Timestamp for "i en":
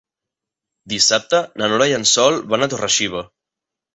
1.91-2.07